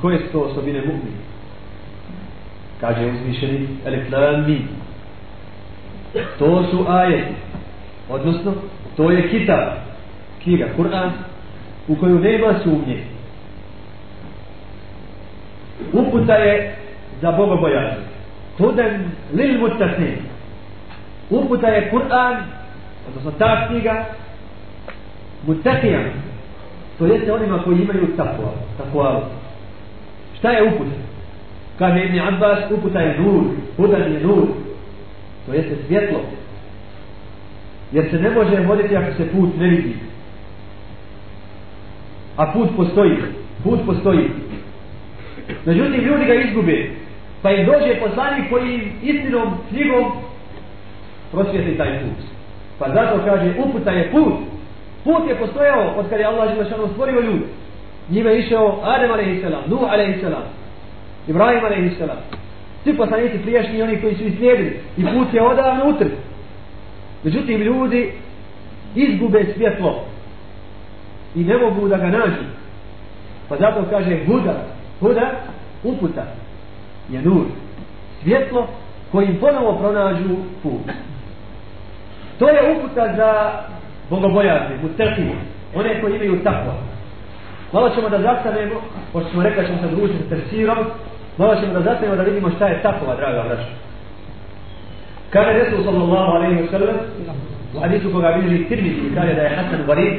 [0.00, 1.22] koje su to osobine mu'mina?
[2.80, 4.60] Kaže uzvišeni elektrani.
[6.38, 7.34] To su ajeti.
[8.08, 8.54] Odnosno,
[8.96, 9.58] to je kitab,
[10.42, 11.10] knjiga, Kur'an,
[11.88, 13.04] u koju nema sumnje.
[15.92, 16.76] Uputa je
[17.20, 18.04] za Boga bojazni.
[18.58, 20.16] Huden lil mutasim.
[21.30, 22.36] Uputa je Kur'an,
[23.08, 24.04] odnosno ta knjiga,
[25.46, 26.04] mutasijan.
[26.98, 29.22] To jeste onima koji imaju takva, takva.
[30.38, 30.96] Šta je uputa?
[31.78, 33.44] Kaže Ibn Abbas, uputa je nur,
[33.76, 34.46] hudan je nur.
[35.46, 36.20] To jeste svjetlo.
[37.92, 39.94] Jer se ne može voditi ako se put ne vidi.
[42.36, 43.16] A put postoji.
[43.64, 44.30] Put postoji.
[45.64, 46.90] Međutim, ljudi ga izgube.
[47.42, 50.12] Pa im dođe poslanik koji istinom knjigom
[51.32, 52.24] prosvjeti taj put.
[52.78, 54.34] Pa zato kaže, uputa je put.
[55.04, 57.44] Put je postojao od kada je Allah Želešanu stvorio ljudi.
[58.10, 59.68] Njime je išao Adem a.s.
[59.70, 60.22] Nuh a.s.
[61.28, 62.10] Ibrahim a.s.
[62.82, 64.80] Svi poslanici prijašnji oni koji su islijedili.
[64.96, 66.12] I put je odavno utrp.
[67.24, 68.12] Međutim, ljudi
[68.94, 70.04] izgube svjetlo
[71.34, 72.44] i ne mogu da ga nađu.
[73.48, 74.64] Pa zato kaže Huda,
[75.00, 75.30] Huda,
[75.84, 76.24] uputa,
[77.10, 77.44] je nur,
[78.22, 78.68] svjetlo
[79.12, 80.92] kojim ponovo pronađu put.
[82.38, 83.52] To je uputa za
[84.10, 85.34] bogobojazni, mutrfije,
[85.74, 86.87] one koji imaju takva.
[87.72, 88.80] Malo ćemo da zastanemo,
[89.12, 90.78] pošto smo rekli ćemo se družiti s tersirom,
[91.36, 93.70] malo ćemo da zastanemo da vidimo šta je takova, draga vraća.
[95.30, 96.96] Kada je Resul sallallahu alaihi wa sallam,
[97.76, 100.14] u hadisu koga bilježi Tirmidhi, kaže da je Hasan Garib,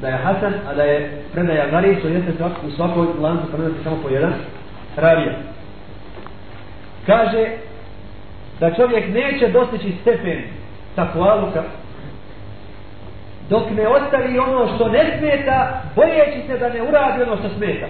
[0.00, 2.32] da je Hasan, a da je predaja Garib, to jeste
[2.66, 4.32] u svakoj lancu prenosi samo po jedan,
[4.96, 5.34] ravija.
[7.06, 7.46] Kaže
[8.60, 10.42] da čovjek neće dostići stepen
[10.94, 11.62] takvaluka
[13.50, 17.86] dok ne ostavi ono što ne smeta, bojeći se da ne uradi ono što smeta.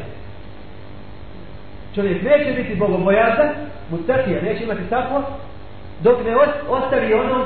[1.94, 3.48] Čovjek neće biti bogobojazan,
[3.90, 5.22] mutakija, neće imati tako,
[6.00, 6.36] dok ne
[6.68, 7.44] ostavi ono,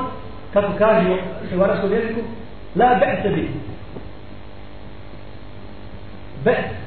[0.53, 1.17] kako kaže
[1.51, 2.21] se u arabskom jeziku,
[2.77, 3.51] la be'se bi.
[6.45, 6.81] Be's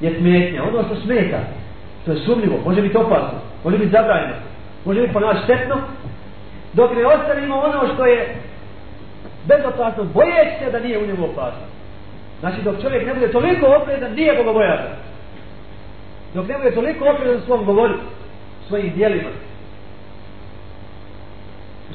[0.00, 1.38] je smetnja, ono što smeta,
[2.04, 4.34] to je sumljivo, može biti opasno, može biti zabranjeno,
[4.84, 5.76] može biti ponaš štetno,
[6.72, 8.36] dok ne ostavimo ono što je
[9.46, 11.72] bezopasno, bojeći se da nije u njemu opasnost.
[12.40, 14.92] Znači, dok čovjek ne bude toliko oprezan, nije bogobojazan.
[16.34, 17.94] Dok ne bude toliko oprezan svom govoru,
[18.68, 19.28] svojim dijelima,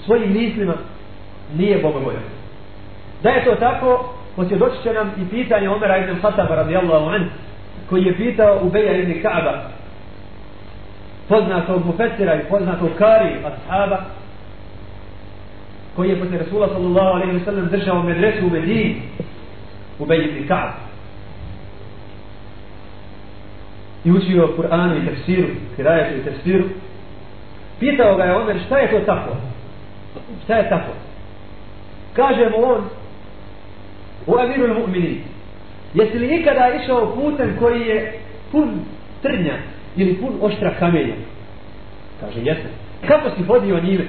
[0.05, 0.73] svojim mislima,
[1.55, 2.23] nije bogobojan.
[3.23, 7.29] Da je to tako, posvjedočit će nam i pitanje Omera ibn Hataba radijallahu anhu,
[7.89, 9.59] koji je pitao Ubeja ibn Ka'ba,
[11.27, 13.97] poznatog mufessira i poznatog kari ashaba,
[15.95, 19.01] koji je posle Rasula sallallahu alaihi wa sallam držao medresu u Medini,
[19.99, 20.91] u ibn Ka'b
[24.05, 26.65] I učio Kur'anu i tefsiru, kirajetu i tefsiru.
[27.79, 29.35] Pitao ga je Omer šta je to tako?
[30.43, 30.91] Šta je tako?
[32.13, 32.83] Kaže mu on,
[34.27, 35.17] u amiru mu'minin,
[35.93, 38.19] jesi li ikada išao putem koji je
[38.51, 38.79] pun
[39.21, 39.57] trnja
[39.95, 41.15] ili pun oštra kamenja?
[42.21, 42.71] Kaže, jesam.
[43.07, 44.05] Kako si hodio njime?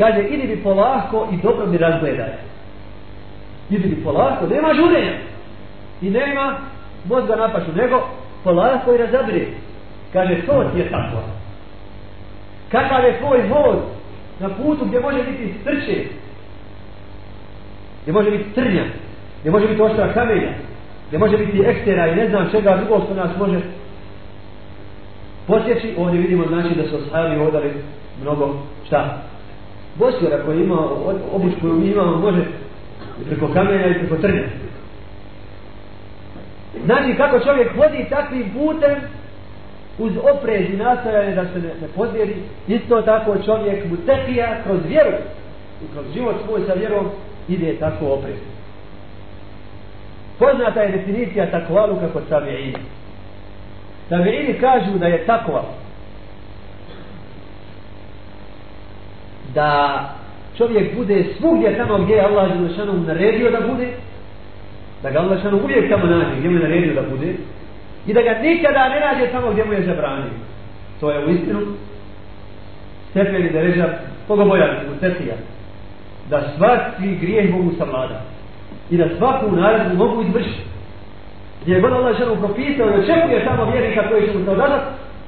[0.00, 2.28] Kaže, idi bi polako i dobro mi razgledaj.
[3.70, 5.12] Idi bi polako, nema žurenja.
[6.02, 6.58] I nema
[7.08, 8.08] mozga napašu, nego
[8.44, 9.48] polako i razabri.
[10.12, 11.16] Kaže, to ti je tako.
[12.70, 13.76] Kakav je tvoj voz
[14.40, 16.04] na putu gdje može biti strče,
[18.02, 18.84] gdje može biti trnja,
[19.40, 20.52] gdje može biti oštra kamenja,
[21.08, 23.60] gdje može biti ekstera i ne znam čega drugo što nas može
[25.46, 27.72] posjeći, ovdje vidimo znači da su ashabi odali
[28.22, 28.54] mnogo
[28.86, 29.29] šta?
[29.94, 30.78] Bosjera koji ima,
[31.32, 32.42] obuć koju mi imamo, može
[33.20, 34.42] i preko kamenja i preko trnja.
[36.84, 38.96] Znači kako čovjek vodi takvim putem,
[39.98, 42.36] uz oprez i nastojanje da se ne, ne podvjeri,
[42.68, 45.16] isto tako čovjek mu tepija kroz vjeru
[45.84, 47.06] i kroz život svoj sa vjerom
[47.48, 48.36] ide tako oprez.
[50.38, 52.78] Poznata je definicija takvalu kako tabi'ini.
[54.10, 55.64] Tabi'ini kažu da je takva
[59.54, 60.00] da
[60.56, 63.88] čovjek bude svugdje tamo gdje je Allah Đelešanu naredio da bude,
[65.02, 67.34] da ga Allah Đelešanu uvijek tamo nađe gdje mu je naredio da bude,
[68.06, 70.32] i da ga nikada ne nađe tamo gdje mu je zabranio.
[71.00, 71.60] To je u istinu
[73.10, 73.88] stepeni da ređa
[74.26, 75.34] koga u tetija.
[76.30, 78.20] Da svaki grijeh mogu savlada.
[78.90, 80.70] I da svaku naredbu mogu izvršiti.
[81.62, 84.82] Gdje je god Allah Đelešanu propisao i očekuje tamo vjernika koji će mu se dadat,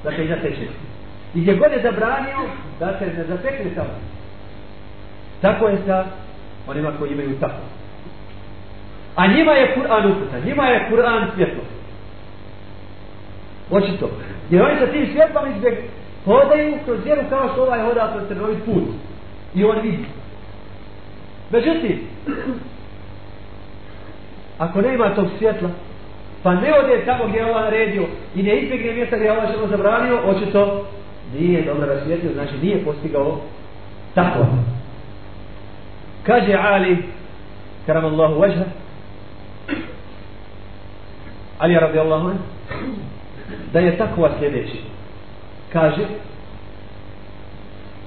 [0.05, 0.67] da će i zateče.
[1.35, 2.39] I gdje god je zabranio,
[2.81, 3.95] da se ne zatekne tamo.
[5.41, 6.05] Tako je sa
[6.67, 7.63] onima koji imaju tako.
[9.17, 11.63] A njima je Kur'an uputa, njima je Kur'an svjetlo.
[13.71, 14.11] Očito.
[14.51, 15.75] Jer oni sa tim svjetlom izbjeg
[16.25, 18.85] hodaju kroz vjeru kao što ovaj hoda kroz crnovit put.
[19.55, 20.05] I on vidi.
[21.51, 22.01] Međutim,
[24.59, 25.71] ako nema tog svjetla,
[26.43, 28.03] pa ne ode tamo gdje je Allah naredio
[28.35, 30.87] i ne izbjegne mjesta gdje je Allah što zabranio, očito
[31.39, 33.41] nije dobro rasvjetlio, znači nije postigao
[34.15, 34.47] tako.
[36.23, 37.05] Kaže Ali,
[37.87, 38.65] karam Allahu vajha,
[41.59, 42.43] Ali radijallahu anhu,
[43.73, 44.81] da je takva sljedeći.
[45.73, 46.07] Kaže,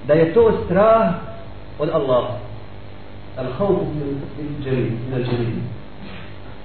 [0.08, 1.14] da je to strah
[1.80, 2.34] od Allaha.
[3.38, 3.80] Al-hawf
[4.38, 5.60] min jalil, min al-jalil.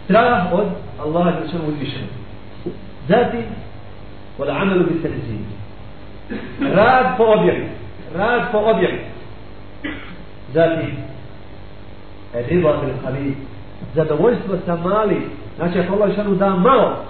[0.04, 0.66] Strah od
[0.98, 2.06] Allaha da ćemo uzvišeno.
[3.08, 3.44] Zatim,
[4.38, 5.59] wal amalu bi tanzim.
[6.74, 7.68] Rad po objavi.
[8.14, 9.00] Rad po objavi.
[10.52, 10.96] Zatim,
[12.34, 13.32] riba bil qalil.
[13.94, 15.26] Zadovoljstvo sa mali.
[15.56, 17.04] Znači, ako Allah šanu da malo,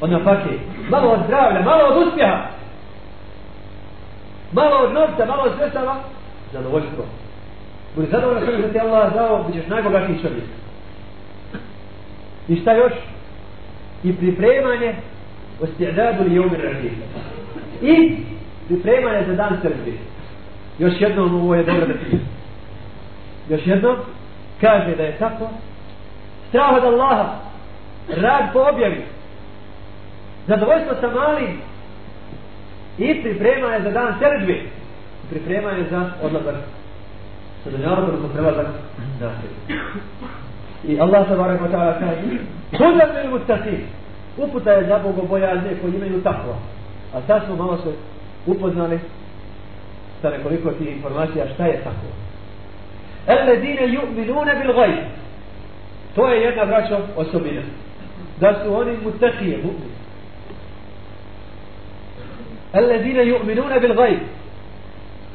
[0.00, 0.58] od napake,
[0.90, 2.46] malo od zdravlja, malo od uspjeha,
[4.52, 5.96] malo od novca, malo od sredstava,
[6.52, 7.04] zadovoljstvo.
[7.94, 10.44] Budi zadovoljno sve da ti Allah dao, bit ćeš najbogatiji čovjek.
[12.48, 12.92] I šta još?
[14.04, 14.94] I pripremanje
[15.62, 17.02] o stjadadu li jomir rahim.
[17.82, 18.16] I
[18.68, 19.98] pripremanje za dan srbi.
[20.78, 22.18] Još jednom ovo je dobro da ti.
[23.48, 23.96] Još jednom
[24.60, 25.48] kaže da je tako.
[26.48, 27.34] Strah od Allaha.
[28.08, 29.04] Rad po objavi
[30.48, 31.60] zadovoljstvo sa malim
[32.98, 34.60] i pripremanje za dan sređbe
[35.30, 36.54] pripremanje za odlazak
[37.64, 38.66] sa dunjalom odnosno prelazak
[39.20, 39.74] na se.
[40.88, 42.38] i Allah sa barak wa ta'ala kaže
[42.78, 43.80] Hudan lil mutaqin
[44.36, 46.54] uputa je za bogobojazne koji imaju takva
[47.14, 47.92] A sad smo malo se
[48.46, 49.00] upoznali
[50.22, 52.06] sa nekoliko tih informacija šta je tako.
[53.26, 54.90] Eledine ju'minune bil gaj.
[56.14, 57.62] To je jedna braća osobina.
[58.40, 59.92] Da su oni mutekije, mu'min.
[62.72, 64.16] Eledine ju'minune bil gaj.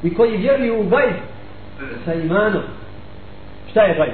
[0.03, 1.09] I koji vjeruju u gaj
[2.05, 2.63] sa imanom.
[3.71, 4.09] Šta je gaj?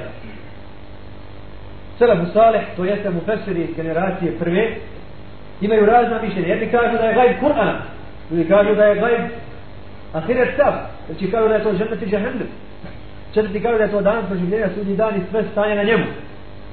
[1.98, 3.20] Selefu Salih, to jeste mu
[3.76, 4.76] generacije prve,
[5.60, 6.48] imaju razna mišljenja.
[6.48, 7.74] Jedni kažu da je gajb Kur'ana
[8.30, 9.20] drugi kažu da je gajb
[10.12, 10.72] ahiret stav
[11.06, 12.48] znači kažu da je to žennet i džahennem
[13.34, 16.04] četvrti kažu da je to dan proživljenja sudnji dan i sve stanje na njemu.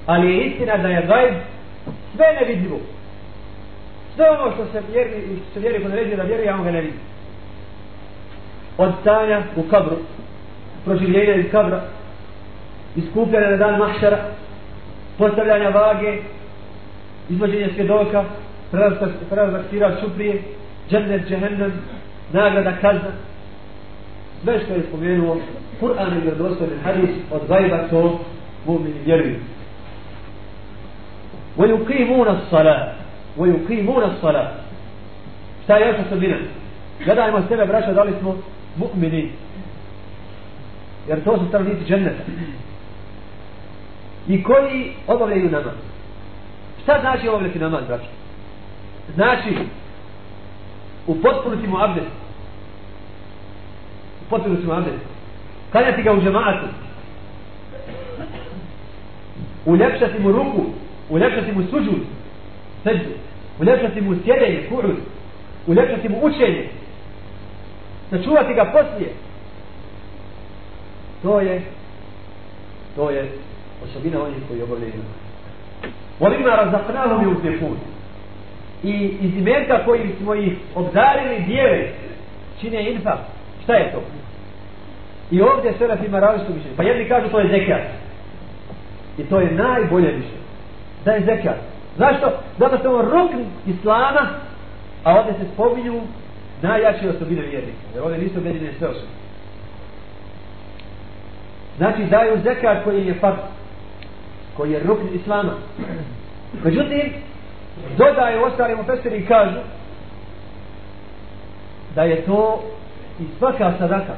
[0.06, 1.34] Ali je istina da je gajb
[2.16, 2.80] sve nevidljivo.
[4.16, 5.12] Sve ono što se vjeri,
[5.42, 6.98] što se vjeri kod ređe da vjeri, ja on ga ne vidi.
[8.78, 9.98] Od stanja u kabru,
[10.86, 11.82] proživljenja iz kabra,
[12.96, 14.18] iskupljanja na dan mahšara,
[15.18, 16.18] postavljanja vage,
[17.30, 18.24] izvođenje svjedoka,
[19.30, 20.42] prelazak sira šuprije,
[20.90, 21.72] džennet, džehennem,
[22.34, 23.12] nagrada, kazna.
[24.44, 25.38] Sve što je spomenuo,
[25.82, 28.20] Kur'an i vjerodostojni hadis od gajba to
[28.68, 29.36] mu'mini vjeruju.
[31.58, 32.94] ويقيمون الصلاه
[33.38, 34.52] ويقيمون الصلاة
[35.64, 36.38] šta je još osobina
[37.06, 38.36] gledajmo sebe braća da li smo
[38.80, 39.28] mu'mini
[41.08, 42.24] jer to su stanovnici dženneta
[44.28, 45.74] i koji obavljaju namaz
[46.84, 48.08] šta znači obavljati namaz braća
[49.16, 49.58] znači
[51.08, 52.12] u potpunosti mu abdest.
[54.22, 55.04] U potpunosti mu abdest.
[55.72, 56.68] Kaljati ga u džemaatu
[59.68, 60.66] uljepšati mu ruku.
[61.10, 62.02] Uljepšati mu suđud.
[62.84, 63.10] Seđu,
[63.60, 64.98] uljepšati mu sjedenje, kurud,
[65.68, 66.70] uljepšati mu učenje,
[68.10, 69.14] sačuvati ga poslije.
[71.22, 71.62] To je,
[72.96, 73.32] to je
[73.84, 74.94] osobina onih koji obavljaju.
[74.94, 75.28] Namaz.
[76.20, 77.78] Volima razapnahom i uzmjepun.
[78.84, 81.88] I iz imenka koji smo ih obdarili dijele,
[82.62, 83.18] čine infa.
[83.64, 84.02] Šta je to?
[85.32, 86.78] I ovdje Seraf ima različito mišljenje.
[86.78, 87.82] Pa jedni kažu to je zekat.
[89.18, 90.48] I to je najbolje mišljenje.
[91.06, 91.58] Da je zekat.
[91.98, 92.32] Zašto?
[92.60, 94.30] Zato što je rukn Islama,
[95.04, 96.02] a ovdje se spominju
[96.62, 97.78] najjače osobine vjernika.
[97.94, 99.18] Jer ovdje nisu objedine sve osobine.
[101.78, 103.44] Znači daju zekar koji je fakt,
[104.58, 105.54] koji je rukn Islama.
[106.64, 107.14] Međutim,
[107.98, 109.60] dodaju ostalim ofeseri i kažu
[111.96, 112.64] da je to
[113.20, 114.14] i svaka sadaka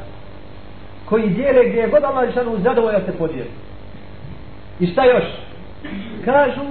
[1.05, 3.49] koji dijele gdje je god Allah Žešanu zadovolja se podijeli.
[4.79, 5.23] I šta još?
[6.25, 6.61] Kažu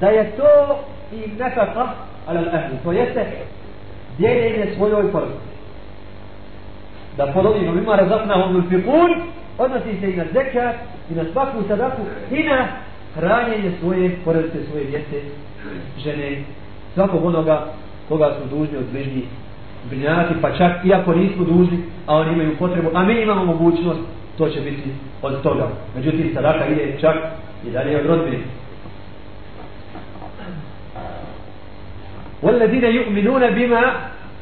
[0.00, 0.78] da je to
[1.12, 1.88] i nekaka
[2.26, 2.78] ala ahli.
[2.84, 3.26] to jeste
[4.18, 5.54] dijeljenje svojoj porodici.
[7.16, 9.22] Da podobimo, ima razapna hom ulfikun,
[9.58, 10.76] odnosi se i na zekat,
[11.10, 12.66] i na svaku sadaku, i na
[13.14, 15.26] hranjenje svoje porodice, svoje djece,
[16.03, 16.43] žene,
[16.93, 17.65] svakog onoga
[18.09, 19.23] koga su dužni od bližnjih
[19.89, 23.99] brinjati, pa čak iako nismo dužni, a oni imaju potrebu, a mi imamo mogućnost,
[24.37, 24.89] to će biti
[25.21, 25.67] od toga.
[25.95, 27.15] Međutim, sadaka ide čak
[27.67, 28.43] i dalje od rodbine.
[32.43, 33.83] والذين يؤمنون بما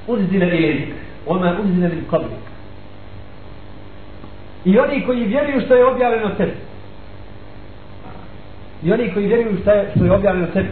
[0.10, 0.88] أنزل إليك
[1.28, 2.48] وما أنزل من قبلك
[4.66, 6.52] I oni koji vjeruju što je objavljeno tebi.
[8.84, 10.68] I oni koji vjeruju što je, što je objavljeno tebi.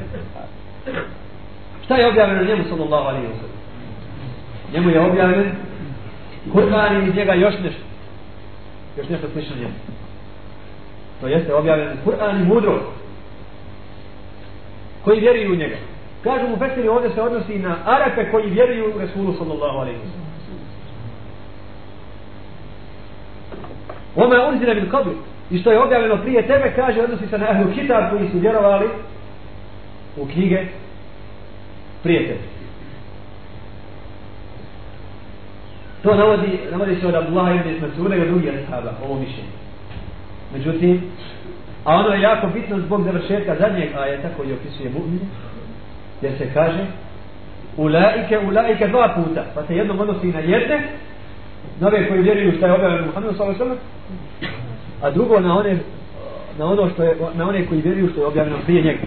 [1.85, 3.61] Šta je objavljeno njemu sallallahu alaihi wa sallam?
[4.73, 5.52] Njemu je objavljen
[6.52, 7.82] Kur'an i iz njega još nešto.
[8.99, 9.75] Još nešto slično njemu.
[11.20, 12.80] To jeste objavljen Kur'an i mudro.
[15.04, 15.76] Koji vjeruju u njega.
[16.25, 20.11] Kažu mu Fesiri ovdje se odnosi na Arape koji vjeruju u Resulu sallallahu alaihi wa
[20.11, 20.30] sallam.
[24.16, 25.12] Oma unzila bil kabli.
[25.50, 28.88] I što je objavljeno prije tebe, kaže, odnosi se na Ahlu Kitab koji su vjerovali
[30.16, 30.66] u knjige
[32.02, 32.38] prijatelj.
[36.02, 39.50] To navodi, navodi se od Abdullah ibn Masuda i od drugih ashaba, ovo mišljenje.
[40.52, 41.02] Međutim,
[41.85, 45.26] a ono je jako bitno zbog završetka zadnjeg ajeta koji opisuje mu'mine,
[46.23, 46.87] jer se kaže
[47.76, 50.88] ulaike, ulaike dva puta, pa se jednom odnosi na jedne,
[51.80, 53.76] na ove koji vjeruju što je objavljeno Muhammedu s.a.v.
[55.02, 55.78] A drugo na one,
[56.59, 59.00] na ono što je, na one koji vjeruju što je objavljeno prije njega.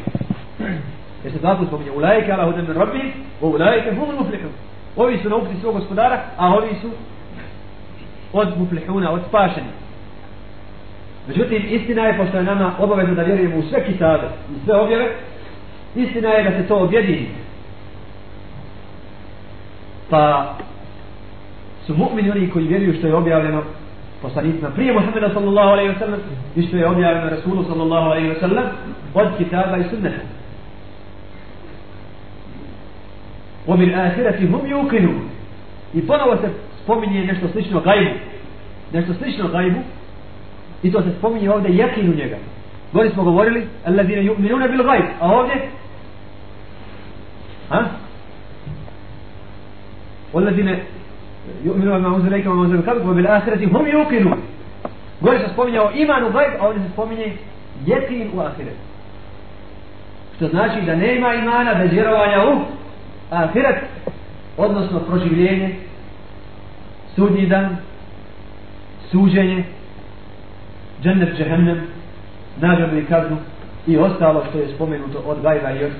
[1.23, 4.51] Jer se dva puta spominje, ulaike ala hudem min rabbi, o ulaike hum muflihun.
[4.95, 6.89] Ovi su na uputi svog gospodara, a ovi su
[8.33, 9.67] od muflihuna, od spašeni.
[11.27, 15.15] Međutim, istina je, pošto je nama obavezno da vjerujemo u sve kitabe i sve objave,
[15.95, 17.27] istina je da se to objedini.
[20.09, 20.55] Pa
[21.85, 23.63] su mu'mini oni koji vjeruju što je objavljeno
[24.21, 26.19] poslanicima prije Muhammeda sallallahu alaihi wa sallam
[26.55, 28.65] i što je objavljeno Rasulu sallallahu alaihi wa sallam
[29.13, 30.21] od kitaba i sunneta.
[33.66, 35.10] wa bil ahirati hum yuqinu
[35.94, 36.48] i ponovo se
[36.82, 38.10] spominje nešto slično gajbu
[38.92, 39.78] nešto slično gajbu
[40.82, 42.36] i to se spominje ovdje jakin u njega
[42.92, 45.68] Gori smo govorili alladine yu'minuna bil gajb a ovdje
[47.68, 47.84] ha
[50.32, 50.78] والذين
[51.64, 54.38] يؤمنون بما أنزل إليك وما أنزل من قبلك وبالآخرة هم يوقنون
[55.20, 57.32] Gori se spominjao iman u gajb, a ovdje se spominje
[57.86, 58.76] jekin u ahiret.
[60.36, 62.60] Što znači da nema imana bez vjerovanja u
[63.33, 63.83] ahiret,
[64.57, 65.75] odnosno proživljenje,
[67.15, 67.77] sudnji dan,
[69.11, 69.63] suđenje,
[71.03, 71.81] džennet, džehennem,
[72.61, 73.37] nagradu i kaznu
[73.87, 75.91] i ostalo što je spomenuto od gajba i od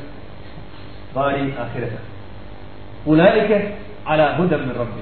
[1.10, 2.02] stvari ahireta.
[3.06, 3.72] Ulaike
[4.06, 5.02] ala hudam min rabbi.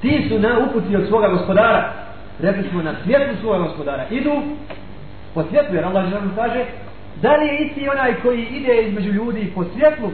[0.00, 1.92] Ti su na uputi od svoga gospodara,
[2.40, 4.42] rekli smo na svjetlu svoga gospodara, idu
[5.34, 6.64] po svjetlu, jer Allah žena kaže,
[7.22, 10.10] da li je isti onaj koji ide između ljudi po svjetlu,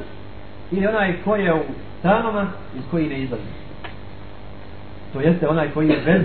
[0.70, 1.62] ili onaj koji je u
[1.98, 3.42] stanoma iz koji ne izlazi.
[5.12, 6.22] To jeste onaj koji je bez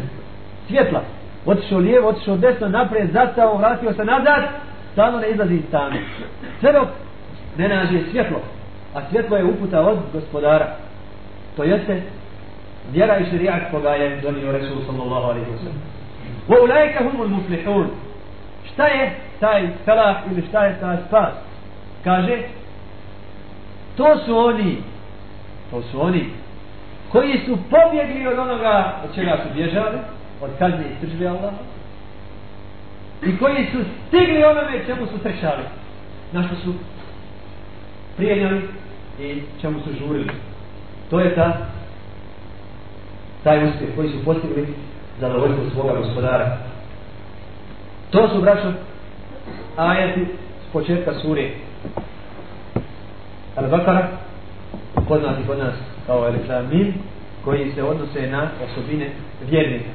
[0.68, 1.02] svjetla.
[1.46, 4.44] Otišao lijevo, otišao desno, naprijed, zastao, vratio se nazad,
[4.92, 6.02] stano ne izlazi iz tame.
[6.60, 6.88] Sve dok
[7.58, 8.42] ne nađe svjetlo.
[8.96, 10.76] A svjetlo je uputa od gospodara.
[11.56, 12.02] To jeste
[12.92, 15.82] vjera i širijak koga je donio Resul sallallahu alaihi wa sallam.
[16.48, 17.88] Wa ulajka humul muflihun.
[18.74, 21.34] Šta je taj felah ili šta je taj spas?
[22.04, 22.38] Kaže,
[24.00, 24.78] to su oni.
[25.72, 26.26] To su oni
[27.12, 29.98] koji su pobjegli od onoga od čega su bježali
[30.42, 31.54] od kazne i sržbe Allah
[33.24, 33.78] i koji su
[34.08, 35.64] stigli onome čemu su trčali
[36.32, 36.74] na što su
[38.18, 38.62] prijenjali
[39.20, 40.32] i čemu su žurili.
[41.10, 41.58] To je ta
[43.44, 44.68] taj uspjeh koji su postigli
[45.20, 46.58] zadovoljstvo svoga gospodara.
[48.12, 48.72] To su braćo
[49.78, 50.26] ajeti
[50.70, 51.50] s početka sure
[53.56, 54.08] Al-Bakara,
[55.08, 55.74] kod nas i kod nas
[56.08, 56.94] kao Al-Islamim,
[57.44, 59.10] koji se odnose na osobine
[59.50, 59.90] vjernika.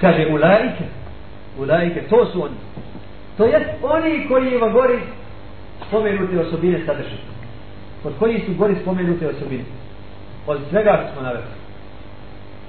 [0.00, 0.84] Kaže, ulajke,
[1.58, 2.54] ulajke, to su oni.
[3.36, 4.98] To jest oni koji u gori
[5.88, 7.16] spomenute osobine sadrže.
[8.04, 9.64] Od koji su gori spomenute osobine.
[10.46, 11.44] Od svega što smo naveli.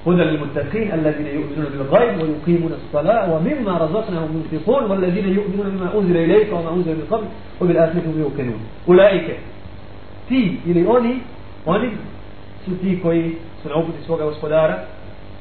[0.08, 6.54] هدى للمتقين الذين يؤمنون بالغيب ويقيمون الصلاة ومما رزقناهم ينفقون والذين يؤمنون بما أنزل إليك
[6.54, 7.26] وما أنزل من قبل
[7.62, 9.38] وبالآخرة هم يوقنون أولئك
[10.28, 11.20] ti ili oni,
[11.66, 11.92] oni
[12.66, 14.84] su ti koji su na uputi svoga gospodara,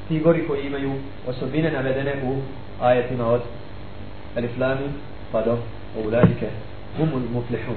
[0.07, 0.91] ti gori koji imaju
[1.27, 2.35] osobine navedene u
[2.81, 3.41] ajetima od
[4.37, 4.87] Aliflami
[5.31, 5.57] pa do
[6.05, 6.47] Ulajike
[6.97, 7.75] humul Muflihum.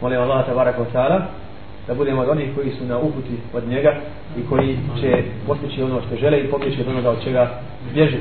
[0.00, 1.20] Molim Allah tabaraka wa ta'ala
[1.86, 3.94] da budemo od onih koji su na uputi od njega
[4.38, 7.60] i koji će postići ono što žele i pobjeći od onoga od čega
[7.94, 8.18] bježe.